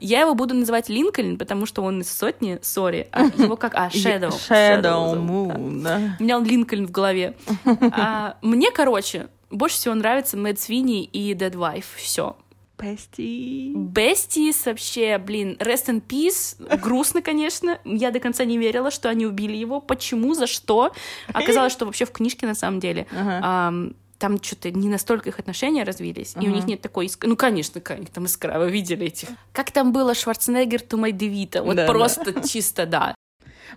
Я 0.00 0.20
его 0.20 0.34
буду 0.34 0.54
называть 0.54 0.88
Линкольн, 0.88 1.36
потому 1.38 1.66
что 1.66 1.82
он 1.82 2.00
из 2.00 2.10
сотни, 2.10 2.58
сори, 2.62 3.08
а 3.12 3.24
его 3.36 3.56
как... 3.56 3.74
А, 3.74 3.88
Shadow. 3.88 4.30
Shadow. 4.30 5.14
Moon, 5.14 5.82
да. 5.82 6.16
У 6.18 6.22
меня 6.22 6.36
он 6.38 6.44
Линкольн 6.44 6.86
в 6.86 6.90
голове. 6.90 7.36
А, 7.92 8.36
мне, 8.42 8.70
короче, 8.70 9.28
Больше 9.50 9.76
всего 9.76 9.94
нравится 9.94 10.36
Мэд 10.36 10.58
Свини 10.58 11.04
и 11.04 11.32
Dead 11.34 11.52
Wife. 11.52 11.84
Все. 11.96 12.36
Besties. 12.76 13.72
Besties 13.72 14.56
вообще, 14.66 15.18
блин, 15.18 15.56
rest 15.60 15.86
in 15.86 16.02
peace. 16.02 16.56
Грустно, 16.80 17.22
конечно. 17.22 17.78
Я 17.84 18.10
до 18.10 18.18
конца 18.18 18.44
не 18.44 18.58
верила, 18.58 18.90
что 18.90 19.08
они 19.08 19.26
убили 19.26 19.56
его. 19.56 19.80
Почему, 19.80 20.34
за 20.34 20.46
что? 20.48 20.92
Оказалось, 21.32 21.72
что 21.72 21.86
вообще 21.86 22.04
в 22.04 22.10
книжке 22.10 22.46
на 22.46 22.54
самом 22.54 22.80
деле 22.80 23.06
Ага. 23.12 23.40
ам, 23.42 23.94
там 24.18 24.42
что-то 24.42 24.70
не 24.70 24.88
настолько 24.88 25.28
их 25.30 25.38
отношения 25.38 25.84
развились, 25.84 26.34
и 26.40 26.48
у 26.48 26.50
них 26.50 26.66
нет 26.66 26.80
такой 26.80 27.06
искры. 27.06 27.28
Ну, 27.28 27.36
конечно, 27.36 27.80
как 27.80 27.98
них 27.98 28.10
там 28.10 28.26
искра, 28.26 28.58
вы 28.58 28.70
видели 28.70 29.06
этих. 29.06 29.28
Как 29.52 29.70
там 29.70 29.92
было 29.92 30.14
Шварценеггер 30.14 30.80
Тумай 30.80 31.12
Девита? 31.12 31.62
Вот 31.62 31.76
Да, 31.76 31.86
да. 31.86 31.92
просто 31.92 32.48
чисто, 32.48 32.86
да. 32.86 33.14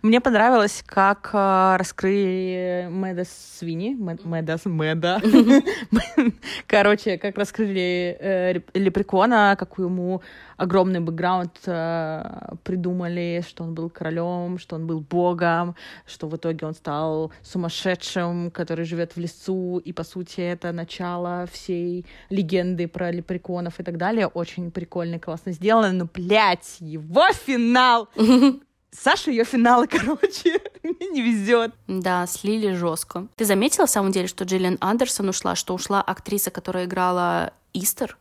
Мне 0.02 0.22
понравилось, 0.22 0.84
как 0.86 1.30
э, 1.34 1.76
раскрыли 1.78 2.88
Мэда 2.90 3.26
Свини. 3.26 3.96
Мэ- 3.96 4.20
Мэда, 4.24 4.58
Мэда. 4.66 5.22
Короче, 6.68 7.18
как 7.18 7.38
раскрыли 7.38 8.18
э, 8.20 8.62
Лепрекона, 8.74 9.56
какой 9.58 9.86
ему 9.86 10.22
огромный 10.58 11.00
бэкграунд 11.00 11.58
э, 11.66 12.56
придумали, 12.64 13.44
что 13.48 13.64
он 13.64 13.74
был 13.74 13.90
королем, 13.90 14.58
что 14.58 14.76
он 14.76 14.88
был 14.88 15.00
богом, 15.02 15.76
что 16.06 16.28
в 16.28 16.36
итоге 16.36 16.66
он 16.66 16.74
стал 16.74 17.32
сумасшедшим, 17.42 18.52
который 18.52 18.86
живет 18.86 19.16
в 19.16 19.20
лесу, 19.20 19.78
и, 19.78 19.94
по 19.94 20.04
сути, 20.04 20.42
это 20.42 20.72
начало 20.72 21.48
всей 21.52 22.06
легенды 22.30 22.88
про 22.88 23.12
лепреконов 23.12 23.80
и 23.80 23.84
так 23.84 23.98
далее. 23.98 24.28
Очень 24.28 24.72
прикольно, 24.72 25.20
классно 25.20 25.52
сделано, 25.52 25.92
но, 25.92 26.08
блядь, 26.12 26.78
его 26.80 27.28
финал! 27.34 28.10
Саша 28.92 29.32
ее 29.32 29.44
финалы, 29.44 29.88
короче, 29.92 30.62
мне 30.84 31.10
не 31.10 31.22
везет. 31.22 31.74
Да, 31.88 32.26
слили 32.28 32.74
жестко. 32.74 33.28
Ты 33.36 33.46
заметила, 33.46 33.86
в 33.86 33.90
самом 33.90 34.12
деле, 34.12 34.28
что 34.28 34.44
Джиллиан 34.44 34.78
Андерсон 34.80 35.30
ушла, 35.30 35.56
что 35.56 35.74
ушла 35.74 36.02
актриса, 36.02 36.52
которая 36.52 36.86
играла 36.86 37.54
Истер? 37.74 38.18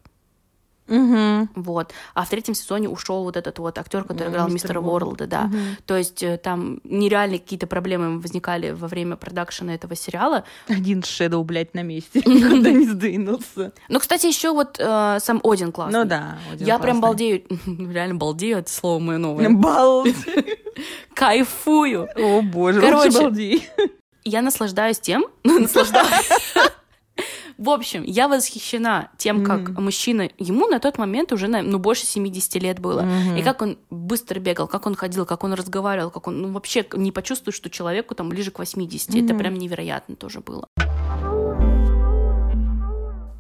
Угу. 0.89 1.49
Вот. 1.57 1.93
А 2.15 2.25
в 2.25 2.29
третьем 2.29 2.55
сезоне 2.55 2.89
ушел 2.89 3.25
вот 3.25 3.37
этот 3.37 3.59
вот 3.59 3.79
актер, 3.79 4.03
который 4.03 4.27
Да, 4.27 4.31
играл 4.31 4.49
мистер 4.49 4.77
мистера. 4.77 4.81
Уорлда, 4.81 5.27
да. 5.27 5.51
То 5.85 5.97
есть 5.97 6.23
э, 6.23 6.39
там 6.39 6.81
нереальные 6.85 7.41
какие-то 7.41 7.67
проблемы 7.67 8.21
возникали 8.21 8.71
во 8.71 8.89
время 8.89 9.17
продакшена 9.17 9.75
этого 9.75 9.97
сериала. 9.97 10.45
Один 10.69 11.03
Шэдоу, 11.03 11.43
блядь, 11.45 11.75
на 11.75 11.83
месте. 11.83 12.21
Никуда 12.27 12.71
не 12.71 12.87
сдвинулся. 12.87 13.73
Ну, 13.89 13.99
кстати, 13.99 14.27
еще 14.27 14.53
вот 14.53 14.77
э, 14.79 15.19
сам 15.21 15.41
Один 15.45 15.73
классный. 15.73 16.01
Ну 16.01 16.05
да. 16.05 16.39
Один 16.53 16.67
Я 16.67 16.79
прям 16.79 17.01
балдею, 17.01 17.43
реально 17.67 18.15
балдею, 18.17 18.59
это 18.59 18.71
слово 18.71 18.99
мое 18.99 19.19
новое. 19.19 19.49
Балдей. 19.57 20.15
Кайфую. 21.15 22.09
О 22.17 22.43
боже, 22.43 22.81
Короче, 22.81 23.11
балдей. 23.11 23.69
Я 24.25 24.43
наслаждаюсь 24.43 24.99
тем, 24.99 25.27
наслаждаюсь. 25.45 26.29
В 27.59 27.71
общем, 27.71 28.03
я 28.03 28.29
восхищена 28.29 29.11
тем, 29.17 29.43
как 29.43 29.71
Мгм. 29.71 29.85
мужчина, 29.85 30.29
ему 30.39 30.67
на 30.69 30.79
тот 30.79 30.99
момент 30.99 31.33
уже 31.33 31.49
ну, 31.49 31.79
больше 31.79 32.05
70 32.05 32.57
лет 32.61 32.79
было, 32.81 33.03
Мгм. 33.03 33.37
и 33.37 33.43
как 33.43 33.63
он 33.63 33.79
быстро 33.89 34.39
бегал, 34.41 34.69
как 34.69 34.87
он 34.87 34.95
ходил, 34.95 35.25
как 35.25 35.43
он 35.43 35.55
разговаривал, 35.55 36.11
как 36.11 36.27
он 36.27 36.43
ну, 36.43 36.53
вообще 36.53 36.85
не 36.93 37.13
почувствует, 37.13 37.55
что 37.55 37.71
человеку 37.71 38.15
там 38.15 38.29
ближе 38.29 38.51
к 38.51 38.59
80. 38.59 39.15
Это 39.15 39.33
Мгм. 39.33 39.39
прям 39.39 39.55
невероятно 39.55 40.17
тоже 40.17 40.41
было. 40.41 40.67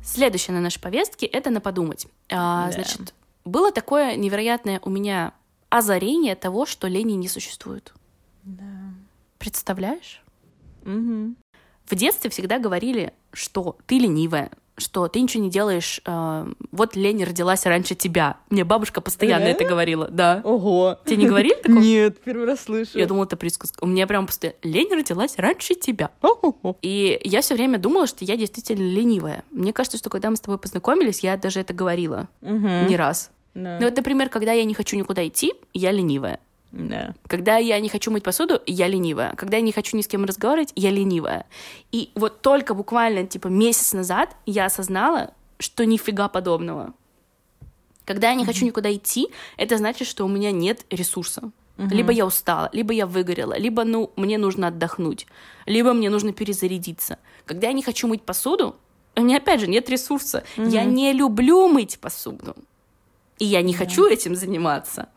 Следующее 0.02 0.54
на 0.54 0.60
нашей 0.62 0.80
повестке— 0.80 1.26
это 1.32 1.50
на 1.50 1.60
подумать. 1.60 2.06
А, 2.30 2.66
Да. 2.66 2.72
Значит, 2.72 3.12
было 3.44 3.70
такое 3.72 4.16
невероятное 4.16 4.80
у 4.84 4.88
меня 4.90 5.32
озарение 5.68 6.36
того, 6.36 6.64
что 6.64 6.86
лени 6.88 7.12
не 7.14 7.28
существует. 7.28 7.92
Да. 8.44 8.64
Представляешь? 9.38 10.22
Мгм. 10.84 11.36
В 11.88 11.94
детстве 11.94 12.30
всегда 12.30 12.58
говорили, 12.58 13.12
что 13.32 13.76
ты 13.86 13.98
ленивая, 13.98 14.50
что 14.78 15.08
ты 15.08 15.20
ничего 15.20 15.42
не 15.42 15.50
делаешь, 15.50 16.00
э, 16.04 16.52
вот 16.70 16.96
лень 16.96 17.24
родилась 17.24 17.64
раньше 17.64 17.94
тебя. 17.94 18.36
Мне 18.50 18.64
бабушка 18.64 19.00
постоянно 19.00 19.44
Реально? 19.44 19.56
это 19.56 19.64
говорила, 19.64 20.08
да. 20.08 20.42
Ого. 20.44 20.98
Тебе 21.06 21.16
не 21.16 21.26
говорили 21.26 21.54
такого? 21.54 21.78
Нет, 21.78 22.20
первый 22.22 22.46
раз 22.46 22.62
слышу. 22.62 22.98
Я 22.98 23.06
думала, 23.06 23.24
это 23.24 23.36
присказка. 23.36 23.82
У 23.82 23.86
меня 23.86 24.06
прям 24.06 24.26
постоянно 24.26 24.56
лень 24.62 24.92
родилась 24.92 25.36
раньше 25.38 25.74
тебя. 25.74 26.10
И 26.82 27.20
я 27.24 27.40
все 27.40 27.54
время 27.54 27.78
думала, 27.78 28.06
что 28.06 28.24
я 28.24 28.36
действительно 28.36 28.82
ленивая. 28.82 29.44
Мне 29.50 29.72
кажется, 29.72 29.96
что 29.98 30.10
когда 30.10 30.30
мы 30.30 30.36
с 30.36 30.40
тобой 30.40 30.58
познакомились, 30.58 31.20
я 31.20 31.36
даже 31.36 31.60
это 31.60 31.72
говорила 31.72 32.28
не 32.42 32.96
раз. 32.96 33.30
Да. 33.54 33.78
Ну 33.80 33.86
вот, 33.86 33.96
например, 33.96 34.28
когда 34.28 34.52
я 34.52 34.64
не 34.64 34.74
хочу 34.74 34.98
никуда 34.98 35.26
идти, 35.26 35.54
я 35.72 35.90
ленивая. 35.90 36.40
Да. 36.72 37.14
Когда 37.26 37.56
я 37.56 37.78
не 37.80 37.88
хочу 37.88 38.10
мыть 38.10 38.22
посуду, 38.22 38.60
я 38.66 38.88
ленивая. 38.88 39.34
Когда 39.36 39.56
я 39.56 39.62
не 39.62 39.72
хочу 39.72 39.96
ни 39.96 40.02
с 40.02 40.08
кем 40.08 40.24
разговаривать, 40.24 40.72
я 40.76 40.90
ленивая. 40.90 41.46
И 41.92 42.10
вот 42.14 42.42
только 42.42 42.74
буквально, 42.74 43.26
типа, 43.26 43.48
месяц 43.48 43.92
назад 43.92 44.36
я 44.44 44.66
осознала, 44.66 45.32
что 45.58 45.86
нифига 45.86 46.28
подобного. 46.28 46.92
Когда 48.04 48.28
я 48.30 48.34
не 48.34 48.44
хочу 48.44 48.64
никуда 48.64 48.92
идти, 48.94 49.28
это 49.56 49.78
значит, 49.78 50.06
что 50.06 50.24
у 50.24 50.28
меня 50.28 50.52
нет 50.52 50.84
ресурса. 50.90 51.50
Либо 51.78 52.10
я 52.10 52.24
устала, 52.24 52.70
либо 52.72 52.94
я 52.94 53.06
выгорела, 53.06 53.58
либо, 53.58 53.84
ну, 53.84 54.10
мне 54.16 54.38
нужно 54.38 54.68
отдохнуть, 54.68 55.26
либо 55.66 55.92
мне 55.92 56.08
нужно 56.08 56.32
перезарядиться. 56.32 57.18
Когда 57.44 57.66
я 57.66 57.74
не 57.74 57.82
хочу 57.82 58.08
мыть 58.08 58.22
посуду, 58.22 58.76
у 59.14 59.20
меня, 59.20 59.38
опять 59.38 59.60
же, 59.60 59.66
нет 59.66 59.88
ресурса. 59.90 60.44
Я 60.56 60.84
не 60.84 61.12
люблю 61.12 61.68
мыть 61.68 61.98
посуду. 61.98 62.54
И 63.38 63.44
я 63.44 63.62
не 63.62 63.74
хочу 63.74 64.06
этим 64.06 64.34
заниматься. 64.34 65.08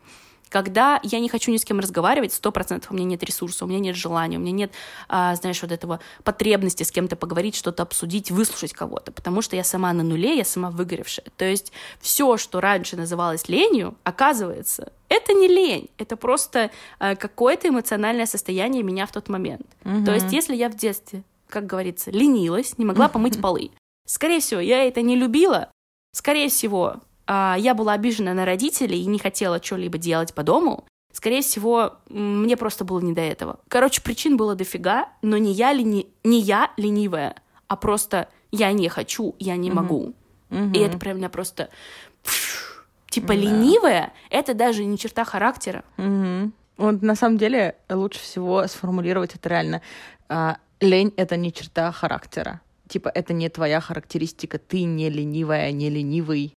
Когда 0.50 0.98
я 1.04 1.20
не 1.20 1.28
хочу 1.28 1.52
ни 1.52 1.56
с 1.56 1.64
кем 1.64 1.78
разговаривать, 1.78 2.32
сто 2.32 2.50
процентов 2.50 2.90
у 2.90 2.94
меня 2.94 3.06
нет 3.06 3.22
ресурса, 3.22 3.64
у 3.64 3.68
меня 3.68 3.78
нет 3.78 3.94
желания, 3.94 4.36
у 4.36 4.40
меня 4.40 4.52
нет, 4.52 4.72
а, 5.08 5.34
знаешь, 5.36 5.62
вот 5.62 5.70
этого 5.70 6.00
потребности 6.24 6.82
с 6.82 6.90
кем-то 6.90 7.14
поговорить, 7.14 7.54
что-то 7.54 7.84
обсудить, 7.84 8.32
выслушать 8.32 8.72
кого-то, 8.72 9.12
потому 9.12 9.42
что 9.42 9.54
я 9.54 9.62
сама 9.62 9.92
на 9.92 10.02
нуле, 10.02 10.36
я 10.36 10.44
сама 10.44 10.70
выгоревшая. 10.70 11.26
То 11.36 11.44
есть 11.44 11.72
все, 12.00 12.36
что 12.36 12.60
раньше 12.60 12.96
называлось 12.96 13.48
ленью, 13.48 13.94
оказывается, 14.02 14.92
это 15.08 15.32
не 15.34 15.46
лень, 15.46 15.88
это 15.98 16.16
просто 16.16 16.72
а, 16.98 17.14
какое-то 17.14 17.68
эмоциональное 17.68 18.26
состояние 18.26 18.82
меня 18.82 19.06
в 19.06 19.12
тот 19.12 19.28
момент. 19.28 19.66
То 20.04 20.12
есть 20.12 20.32
если 20.32 20.56
я 20.56 20.68
в 20.68 20.76
детстве, 20.76 21.22
как 21.48 21.66
говорится, 21.66 22.10
ленилась, 22.10 22.76
не 22.76 22.84
могла 22.84 23.08
помыть 23.08 23.40
полы, 23.42 23.70
скорее 24.04 24.40
всего, 24.40 24.60
я 24.60 24.82
это 24.82 25.00
не 25.00 25.14
любила, 25.14 25.70
скорее 26.12 26.48
всего, 26.48 26.96
я 27.58 27.74
была 27.74 27.92
обижена 27.92 28.34
на 28.34 28.44
родителей 28.44 29.02
и 29.02 29.06
не 29.06 29.18
хотела 29.18 29.62
что-либо 29.62 29.98
делать 29.98 30.34
по 30.34 30.42
дому, 30.42 30.84
скорее 31.12 31.42
всего, 31.42 31.98
мне 32.08 32.56
просто 32.56 32.84
было 32.84 33.00
не 33.00 33.12
до 33.12 33.20
этого. 33.20 33.60
Короче, 33.68 34.02
причин 34.02 34.36
было 34.36 34.54
дофига, 34.54 35.08
но 35.22 35.36
не 35.36 35.52
я, 35.52 35.72
лени... 35.72 36.06
не 36.24 36.40
я 36.40 36.70
ленивая, 36.76 37.36
а 37.68 37.76
просто 37.76 38.28
я 38.50 38.72
не 38.72 38.88
хочу, 38.88 39.34
я 39.38 39.56
не 39.56 39.70
могу. 39.70 40.14
Мгм. 40.48 40.72
И 40.72 40.78
это 40.78 40.98
прям 40.98 41.18
меня 41.18 41.28
просто... 41.28 41.68
Типа 43.08 43.28
Да. 43.28 43.34
ленивая— 43.34 44.12
это 44.30 44.54
даже 44.54 44.84
не 44.84 44.96
черта 44.96 45.24
характера. 45.24 45.84
Мгм. 45.96 46.52
Вот 46.76 47.02
на 47.02 47.16
самом 47.16 47.38
деле 47.38 47.76
лучше 47.88 48.20
всего 48.20 48.66
сформулировать 48.66 49.34
это 49.34 49.48
реально. 49.48 49.82
А, 50.28 50.58
лень— 50.80 51.12
это 51.16 51.36
не 51.36 51.52
черта 51.52 51.90
характера. 51.92 52.60
Типа, 52.88 53.08
это 53.08 53.32
не 53.32 53.48
твоя 53.48 53.80
характеристика. 53.80 54.58
Ты 54.58 54.84
не 54.84 55.10
ленивая, 55.10 55.70
не 55.72 55.90
ленивый, 55.90 56.54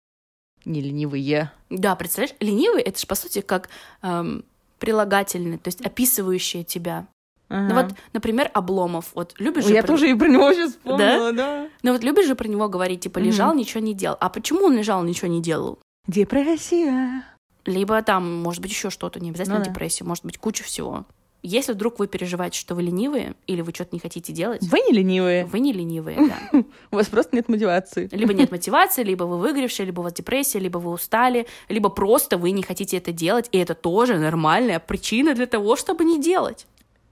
не 0.66 0.82
ленивые. 0.82 1.52
Да, 1.70 1.96
представляешь, 1.96 2.36
ленивый— 2.40 2.82
это 2.84 3.00
же, 3.00 3.08
по 3.08 3.16
сути, 3.16 3.42
как 3.42 3.70
эм, 4.02 4.44
прилагательное, 4.80 5.58
то 5.58 5.68
есть 5.68 5.82
описывающее 5.82 6.64
тебя. 6.64 7.08
Ну 7.50 7.74
вот, 7.76 7.94
например, 8.14 8.50
Обломов. 8.54 9.12
Вот 9.14 9.34
любишь 9.38 9.66
же 9.66 9.74
Я 9.74 9.82
про- 9.82 9.88
тоже 9.88 10.10
и 10.10 10.14
про 10.14 10.30
него 10.30 10.54
сейчас 10.54 10.72
вспомнила, 10.72 11.34
да? 11.34 11.68
Ну 11.84 11.92
вот 11.92 12.02
любишь 12.02 12.26
же 12.26 12.36
про 12.36 12.48
него 12.48 12.70
говорить, 12.70 13.02
типа, 13.02 13.20
лежал, 13.20 13.54
ничего 13.54 13.82
не 13.82 13.94
делал. 13.94 14.16
А 14.22 14.30
почему 14.30 14.66
он 14.68 14.78
лежал, 14.78 15.04
ничего 15.04 15.28
не 15.28 15.42
делал? 15.42 15.78
Депрессия. 16.08 17.24
Либо 17.66 18.02
там, 18.04 18.42
может 18.42 18.62
быть, 18.62 18.72
еще 18.72 18.90
что-то, 18.90 19.20
не 19.20 19.30
обязательно 19.30 19.60
Ну 19.60 19.66
да. 19.66 19.70
депрессия, 19.70 20.04
может 20.06 20.24
быть, 20.26 20.38
куча 20.38 20.64
всего. 20.64 21.06
Если 21.44 21.74
вдруг 21.74 21.98
вы 21.98 22.08
переживаете, 22.08 22.60
что 22.60 22.76
вы 22.76 22.84
ленивые, 22.84 23.34
или 23.48 23.62
вы 23.62 23.72
что-то 23.74 23.90
не 23.96 24.00
хотите 24.00 24.32
делать, 24.32 24.62
Вы 24.62 24.80
не 24.82 24.94
ленивые. 24.94 25.46
вы 25.46 25.60
не 25.60 25.74
ленивые, 25.74 26.18
да. 26.28 26.60
У 26.92 26.96
вас 26.96 27.08
просто 27.08 27.36
нет 27.36 27.50
мотивации. 27.50 28.08
Либо 28.12 28.34
нет 28.34 28.52
мотивации, 28.52 29.04
либо 29.04 29.24
вы 29.24 29.38
выгоревшие, 29.40 29.86
либо 29.88 30.02
у 30.02 30.04
вас 30.04 30.14
депрессия, 30.14 30.60
либо 30.60 30.78
вы 30.78 30.92
устали, 30.92 31.48
либо 31.68 31.90
просто 31.90 32.38
вы 32.38 32.52
не 32.52 32.62
хотите 32.62 32.98
это 32.98 33.12
делать, 33.12 33.50
и 33.52 33.58
это 33.58 33.74
тоже 33.74 34.18
нормальная 34.20 34.80
причина 34.80 35.34
для 35.34 35.48
того, 35.48 35.76
чтобы 35.76 36.06
не 36.06 36.22
делать. 36.22 36.68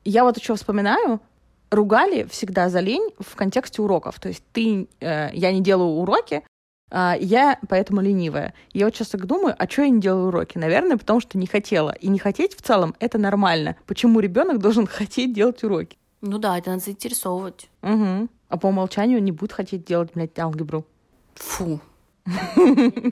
Я 0.05 0.23
вот 0.23 0.37
еще 0.37 0.55
вспоминаю, 0.55 1.19
ругали 1.71 2.27
всегда 2.29 2.69
за 2.69 2.79
лень 2.79 3.09
в 3.19 3.35
контексте 3.35 3.81
уроков. 3.81 4.19
То 4.19 4.29
есть 4.29 4.43
ты, 4.53 4.87
э, 4.99 5.29
я 5.33 5.51
не 5.51 5.61
делаю 5.61 5.89
уроки, 5.89 6.43
я 6.91 7.59
поэтому 7.67 8.01
ленивая. 8.01 8.53
Я 8.73 8.85
вот 8.85 8.95
сейчас 8.95 9.09
так 9.09 9.25
думаю, 9.25 9.55
а 9.57 9.69
что 9.69 9.83
я 9.83 9.89
не 9.89 10.01
делаю 10.01 10.27
уроки? 10.27 10.57
Наверное, 10.57 10.97
потому 10.97 11.19
что 11.19 11.37
не 11.37 11.47
хотела. 11.47 11.91
И 11.91 12.07
не 12.07 12.19
хотеть 12.19 12.55
в 12.55 12.61
целом 12.61 12.95
это 12.99 13.17
нормально. 13.17 13.75
Почему 13.85 14.19
ребенок 14.19 14.59
должен 14.59 14.87
хотеть 14.91 15.33
делать 15.33 15.63
уроки? 15.63 15.97
Ну 16.21 16.37
да, 16.37 16.57
это 16.57 16.71
надо 16.71 16.83
заинтересовывать. 16.83 17.69
Угу. 17.81 18.29
А 18.49 18.57
по 18.57 18.67
умолчанию 18.67 19.21
не 19.21 19.31
будет 19.31 19.53
хотеть 19.53 19.85
делать, 19.85 20.11
блядь, 20.13 20.37
алгебру. 20.37 20.85
Фу. 21.35 21.79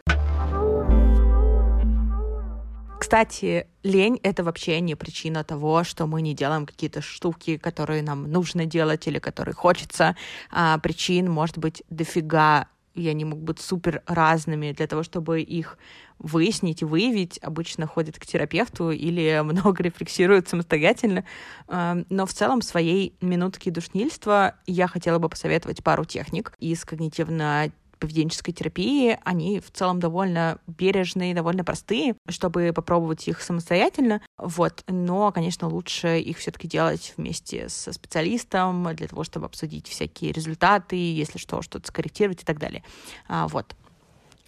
Кстати, 2.99 3.67
лень— 3.83 4.19
это 4.23 4.43
вообще 4.43 4.81
не 4.81 4.95
причина 4.95 5.43
того, 5.43 5.83
что 5.83 6.07
мы 6.07 6.21
не 6.21 6.33
делаем 6.33 6.65
какие-то 6.65 7.01
штуки, 7.01 7.57
которые 7.57 8.01
нам 8.01 8.29
нужно 8.29 8.65
делать 8.65 9.07
или 9.07 9.19
которые 9.19 9.55
хочется. 9.55 10.17
А, 10.51 10.77
причин 10.79 11.31
может 11.31 11.57
быть 11.57 11.83
дофига, 11.89 12.67
и 12.97 13.07
они 13.07 13.25
могут 13.25 13.43
быть 13.43 13.59
супер 13.59 14.01
разными. 14.07 14.71
Для 14.71 14.87
того, 14.87 15.03
чтобы 15.03 15.41
их 15.41 15.77
выяснить 16.17 16.81
и 16.81 16.85
выявить, 16.85 17.37
обычно 17.43 17.85
ходят 17.85 18.17
к 18.17 18.25
терапевту 18.25 18.89
или 18.89 19.41
много 19.43 19.83
рефлексируют 19.83 20.49
самостоятельно. 20.49 21.23
А, 21.67 21.97
но 22.09 22.25
в 22.25 22.33
целом 22.33 22.61
своей 22.61 23.15
минутки 23.21 23.69
душнильства 23.69 24.55
я 24.65 24.87
хотела 24.87 25.19
бы 25.19 25.29
посоветовать 25.29 25.83
пару 25.83 26.05
техник 26.05 26.53
из 26.59 26.83
когнитивно 26.83 27.71
поведенческой 27.99 28.53
терапии, 28.53 29.19
они 29.23 29.59
в 29.59 29.71
целом 29.71 29.99
довольно 29.99 30.59
бережные, 30.67 31.33
довольно 31.33 31.63
простые, 31.63 32.15
чтобы 32.29 32.71
попробовать 32.73 33.27
их 33.27 33.41
самостоятельно. 33.41 34.21
Вот. 34.37 34.83
Но, 34.87 35.31
конечно, 35.31 35.67
лучше 35.67 36.19
их 36.19 36.37
все-таки 36.37 36.67
делать 36.67 37.13
вместе 37.17 37.69
со 37.69 37.93
специалистом 37.93 38.95
для 38.95 39.07
того, 39.07 39.23
чтобы 39.23 39.45
обсудить 39.45 39.87
всякие 39.87 40.31
результаты, 40.31 40.95
если 40.95 41.37
что, 41.37 41.61
что-то 41.61 41.87
скорректировать 41.87 42.41
и 42.41 42.45
так 42.45 42.59
далее. 42.59 42.83
А, 43.27 43.47
вот. 43.47 43.75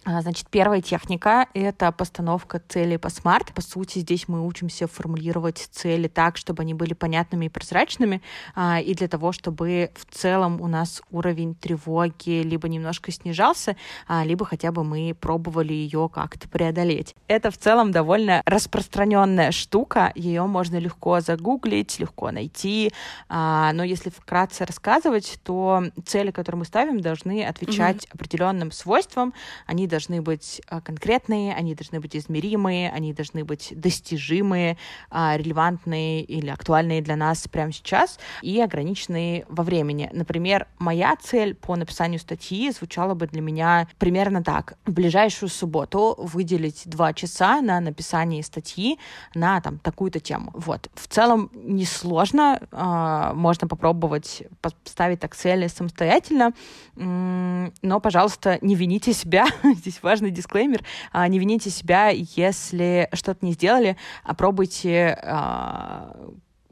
А, 0.04 0.22
значит, 0.22 0.46
первая 0.48 0.80
техника— 0.80 1.46
это 1.54 1.92
постановка 1.92 2.62
целей 2.66 2.96
по 2.96 3.10
смарт. 3.10 3.52
По 3.52 3.60
сути, 3.60 3.98
здесь 3.98 4.28
мы 4.28 4.46
учимся 4.46 4.86
формулировать 4.86 5.68
цели 5.70 6.08
так, 6.08 6.38
чтобы 6.38 6.62
они 6.62 6.72
были 6.72 6.94
понятными 6.94 7.46
и 7.46 7.48
прозрачными, 7.50 8.22
а, 8.54 8.80
и 8.80 8.94
для 8.94 9.08
того, 9.08 9.32
чтобы 9.32 9.90
в 9.94 10.06
целом 10.14 10.62
у 10.62 10.68
нас 10.68 11.02
уровень 11.10 11.54
тревоги 11.54 12.42
либо 12.42 12.66
немножко 12.66 13.12
снижался, 13.12 13.76
а, 14.08 14.24
либо 14.24 14.46
хотя 14.46 14.72
бы 14.72 14.84
мы 14.84 15.14
пробовали 15.20 15.74
ее 15.74 16.08
как-то 16.12 16.48
преодолеть. 16.48 17.14
Это 17.28 17.50
в 17.50 17.58
целом 17.58 17.92
довольно 17.92 18.42
распространенная 18.46 19.52
штука, 19.52 20.12
ее 20.14 20.46
можно 20.46 20.78
легко 20.78 21.20
загуглить, 21.20 21.98
легко 21.98 22.30
найти, 22.30 22.92
но 23.28 23.82
если 23.84 24.10
вкратце 24.10 24.64
рассказывать, 24.64 25.38
то 25.44 25.84
цели, 26.06 26.30
которые 26.30 26.60
мы 26.60 26.64
ставим, 26.64 27.00
должны 27.00 27.44
отвечать 27.44 28.04
mm-hmm. 28.04 28.14
определенным 28.14 28.72
свойствам, 28.72 29.34
они 29.66 29.86
должны 29.90 30.22
быть 30.22 30.62
а, 30.68 30.80
конкретные, 30.80 31.54
они 31.54 31.74
должны 31.74 32.00
быть 32.00 32.16
измеримые, 32.16 32.90
они 32.90 33.12
должны 33.12 33.44
быть 33.44 33.72
достижимые, 33.76 34.78
а, 35.10 35.36
релевантные 35.36 36.22
или 36.22 36.48
актуальные 36.48 37.02
для 37.02 37.16
нас 37.16 37.46
прямо 37.48 37.72
сейчас 37.72 38.18
и 38.40 38.60
ограниченные 38.60 39.44
во 39.48 39.62
времени. 39.64 40.08
Например, 40.12 40.66
моя 40.78 41.14
цель 41.20 41.54
по 41.54 41.76
написанию 41.76 42.20
статьи 42.20 42.70
звучала 42.70 43.14
бы 43.14 43.26
для 43.26 43.42
меня 43.42 43.88
примерно 43.98 44.42
так. 44.42 44.78
В 44.86 44.92
ближайшую 44.92 45.50
субботу 45.50 46.14
выделить 46.16 46.82
два 46.86 47.12
часа 47.12 47.60
на 47.60 47.80
написание 47.80 48.42
статьи 48.42 48.98
на 49.34 49.60
там 49.60 49.78
такую-то 49.78 50.20
тему. 50.20 50.50
Вот. 50.54 50.88
В 50.94 51.08
целом 51.08 51.50
несложно, 51.54 52.60
а, 52.70 53.34
можно 53.34 53.68
попробовать 53.68 54.44
поставить 54.62 55.20
так 55.20 55.34
цели 55.34 55.66
самостоятельно, 55.66 56.52
но, 56.94 58.00
пожалуйста, 58.00 58.58
не 58.60 58.74
вините 58.74 59.12
себя 59.12 59.46
здесь 59.80 60.02
важный 60.02 60.30
дисклеймер. 60.30 60.82
А, 61.12 61.26
не 61.28 61.38
вините 61.38 61.70
себя, 61.70 62.08
если 62.08 63.08
что-то 63.12 63.44
не 63.44 63.52
сделали, 63.52 63.96
а 64.22 64.34
пробуйте 64.34 65.18
а, 65.22 66.16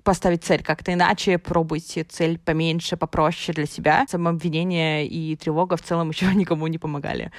поставить 0.03 0.45
цель 0.45 0.63
как-то 0.63 0.93
иначе, 0.93 1.37
пробуйте 1.37 2.05
цель 2.05 2.39
поменьше, 2.39 2.97
попроще 2.97 3.55
для 3.55 3.67
себя. 3.67 4.07
Самообвинение 4.09 5.07
и 5.07 5.37
тревога 5.37 5.77
в 5.77 5.83
целом 5.83 6.11
еще 6.13 6.27
никому 6.35 6.67
не 6.67 6.79
помогали. 6.79 7.31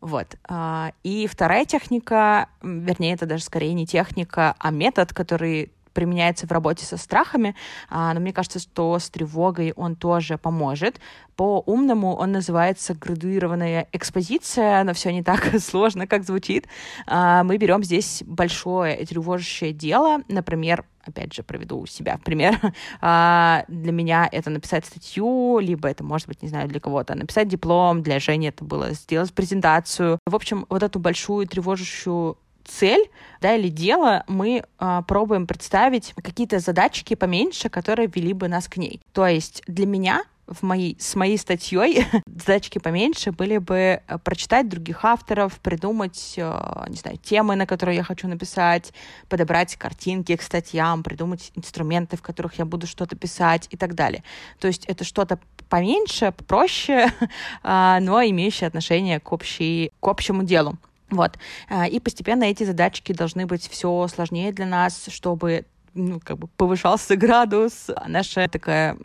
Вот. 0.00 0.36
А, 0.48 0.92
и 1.02 1.26
вторая 1.26 1.64
техника, 1.64 2.48
вернее, 2.62 3.14
это 3.14 3.26
даже 3.26 3.42
скорее 3.42 3.72
не 3.72 3.86
техника, 3.86 4.54
а 4.58 4.70
метод, 4.70 5.12
который 5.12 5.72
применяется 5.92 6.46
в 6.46 6.52
работе 6.52 6.84
со 6.84 6.96
страхами, 6.96 7.54
а, 7.88 8.12
но 8.14 8.20
мне 8.20 8.32
кажется, 8.32 8.58
что 8.58 8.98
с 8.98 9.10
тревогой 9.10 9.72
он 9.76 9.96
тоже 9.96 10.38
поможет. 10.38 11.00
По-умному 11.36 12.16
он 12.16 12.32
называется 12.32 12.94
градуированная 12.94 13.86
экспозиция, 13.92 14.82
но 14.84 14.92
все 14.92 15.12
не 15.12 15.22
так 15.22 15.48
сложно, 15.60 16.06
как 16.06 16.24
звучит. 16.24 16.66
А, 17.06 17.44
мы 17.44 17.56
берем 17.58 17.84
здесь 17.84 18.22
большое 18.26 19.04
тревожащее 19.06 19.72
дело, 19.72 20.22
например, 20.28 20.84
опять 21.08 21.32
же, 21.32 21.42
проведу 21.42 21.84
себя 21.86 22.16
в 22.16 22.22
пример. 22.22 22.58
А, 23.00 23.64
для 23.68 23.92
меня 23.92 24.28
это 24.30 24.50
написать 24.50 24.84
статью, 24.84 25.58
либо 25.60 25.88
это, 25.88 26.02
может 26.02 26.26
быть, 26.26 26.42
не 26.42 26.48
знаю, 26.48 26.68
для 26.68 26.80
кого-то 26.80 27.14
написать 27.14 27.48
диплом, 27.48 28.02
для 28.02 28.18
Жени 28.18 28.48
это 28.48 28.64
было 28.64 28.92
сделать 28.92 29.32
презентацию. 29.32 30.18
В 30.26 30.34
общем, 30.34 30.66
вот 30.68 30.82
эту 30.82 30.98
большую 30.98 31.46
тревожащую 31.46 32.36
цель, 32.68 33.10
да, 33.40 33.56
или 33.56 33.68
дело, 33.68 34.24
мы 34.28 34.62
э, 34.78 35.02
пробуем 35.06 35.46
представить 35.46 36.14
какие-то 36.22 36.58
задачки 36.58 37.14
поменьше, 37.14 37.68
которые 37.68 38.08
вели 38.12 38.32
бы 38.32 38.48
нас 38.48 38.68
к 38.68 38.76
ней. 38.76 39.00
То 39.12 39.26
есть 39.26 39.62
для 39.66 39.86
меня 39.86 40.24
в 40.48 40.62
моей, 40.62 40.96
с 40.98 41.14
моей 41.14 41.36
статьей 41.36 42.06
задачки 42.26 42.78
поменьше 42.78 43.32
были 43.32 43.58
бы 43.58 44.00
э, 44.06 44.18
прочитать 44.18 44.68
других 44.68 45.04
авторов, 45.04 45.58
придумать, 45.60 46.34
э, 46.36 46.84
не 46.88 46.96
знаю, 46.96 47.18
темы, 47.18 47.54
на 47.54 47.66
которые 47.66 47.96
я 47.96 48.02
хочу 48.02 48.28
написать, 48.28 48.92
подобрать 49.28 49.76
картинки 49.76 50.34
к 50.36 50.42
статьям, 50.42 51.02
придумать 51.02 51.52
инструменты, 51.54 52.16
в 52.16 52.22
которых 52.22 52.54
я 52.54 52.64
буду 52.64 52.86
что-то 52.86 53.16
писать 53.16 53.68
и 53.70 53.76
так 53.76 53.94
далее. 53.94 54.22
То 54.58 54.68
есть 54.68 54.84
это 54.86 55.04
что-то 55.04 55.38
поменьше, 55.68 56.32
попроще, 56.32 57.12
а, 57.62 58.00
но 58.00 58.22
имеющее 58.22 58.66
отношение 58.66 59.20
к, 59.20 59.32
общей, 59.32 59.92
к 60.00 60.08
общему 60.08 60.42
делу. 60.42 60.78
Вот. 61.10 61.38
А, 61.68 61.86
и 61.86 62.00
постепенно 62.00 62.44
эти 62.44 62.64
задачки 62.64 63.12
должны 63.12 63.46
быть 63.46 63.68
все 63.68 64.06
сложнее 64.08 64.52
для 64.52 64.66
нас, 64.66 65.06
чтобы 65.08 65.64
ну, 65.94 66.20
как 66.20 66.38
бы 66.38 66.48
повышался 66.48 67.16
градус, 67.16 67.90
а 67.94 68.08
наша 68.08 68.48
такая 68.48 68.96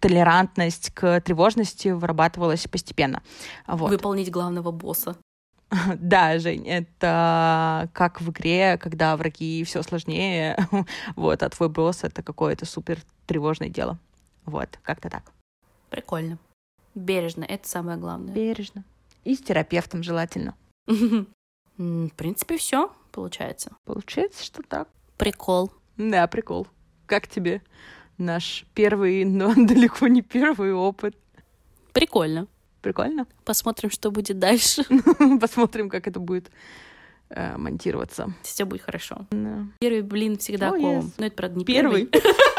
толерантность 0.00 0.90
к 0.90 1.20
тревожности 1.20 1.88
вырабатывалась 1.88 2.66
постепенно. 2.66 3.22
Вот. 3.66 3.90
Выполнить 3.90 4.30
главного 4.30 4.70
босса. 4.70 5.16
Да, 5.98 6.38
Жень, 6.38 6.66
это 6.66 7.88
как 7.92 8.20
в 8.20 8.30
игре, 8.30 8.78
когда 8.78 9.16
враги 9.16 9.64
все 9.64 9.82
сложнее, 9.82 10.56
вот, 11.16 11.42
а 11.42 11.48
твой 11.48 11.68
босс— 11.68 12.00
это 12.04 12.22
какое-то 12.22 12.66
супер 12.66 12.98
тревожное 13.26 13.68
дело. 13.68 13.98
Вот, 14.44 14.78
как-то 14.82 15.08
так. 15.08 15.32
Прикольно. 15.88 16.38
Бережно, 16.94 17.44
это 17.44 17.68
самое 17.68 17.96
главное. 17.96 18.34
Бережно. 18.34 18.84
И 19.24 19.34
с 19.34 19.40
терапевтом 19.40 20.02
желательно. 20.02 20.54
В 20.86 22.10
принципе, 22.16 22.58
все 22.58 22.92
получается. 23.12 23.76
Получается, 23.84 24.44
что 24.44 24.62
так. 24.62 24.88
Прикол. 25.16 25.72
Да, 25.96 26.26
прикол. 26.26 26.66
Как 27.06 27.28
тебе 27.28 27.62
наш 28.18 28.64
первый, 28.74 29.24
но 29.24 29.54
далеко 29.56 30.08
не 30.08 30.22
первый 30.22 30.72
опыт? 30.72 31.16
Прикольно. 31.92 32.48
Прикольно? 32.80 33.26
Посмотрим, 33.44 33.90
что 33.90 34.10
будет 34.10 34.38
дальше. 34.38 34.84
Посмотрим, 35.40 35.88
как 35.88 36.08
это 36.08 36.18
будет 36.18 36.50
э, 37.28 37.56
монтироваться. 37.56 38.34
Все 38.42 38.64
будет 38.64 38.82
хорошо. 38.82 39.26
Да. 39.30 39.66
Первый 39.78 40.02
блин 40.02 40.36
всегда 40.38 40.70
oh. 40.70 40.80
Yes. 40.80 41.12
Но 41.18 41.26
это, 41.26 41.36
правда, 41.36 41.58
не 41.58 41.64
первый. 41.64 42.06
первый. 42.06 42.32